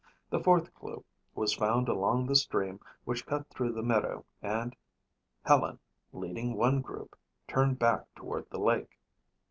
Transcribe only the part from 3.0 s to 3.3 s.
which